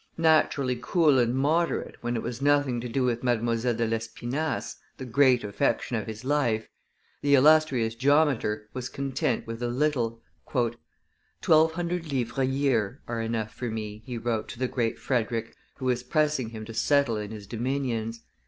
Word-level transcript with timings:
Naturally 0.17 0.79
cool 0.81 1.19
and 1.19 1.35
moderate, 1.35 1.95
when 2.01 2.15
it 2.15 2.23
was 2.23 2.41
nothing 2.41 2.81
to 2.81 2.89
do 2.89 3.03
with 3.03 3.21
Mdlle. 3.21 3.77
de 3.77 3.85
Lespinasse, 3.85 4.77
the 4.97 5.05
great 5.05 5.43
affection 5.43 5.95
of 5.95 6.07
his 6.07 6.25
life, 6.25 6.67
the 7.21 7.35
illustrious 7.35 7.93
geometer 7.93 8.67
was 8.73 8.89
content 8.89 9.45
with 9.45 9.61
a 9.61 9.67
little. 9.67 10.19
"Twelve 11.39 11.73
hundred 11.73 12.11
livres 12.11 12.39
a 12.39 12.45
year 12.47 12.99
are 13.07 13.21
enough 13.21 13.53
for 13.53 13.69
me," 13.69 14.01
he 14.03 14.17
wrote 14.17 14.47
to 14.49 14.57
the 14.57 14.67
Great 14.67 14.97
Frederick 14.97 15.55
who 15.77 15.85
was 15.85 16.01
pressing 16.01 16.49
him 16.49 16.65
to 16.65 16.73
settle 16.73 17.17
in 17.17 17.29
his 17.29 17.45
dominions. 17.45 18.21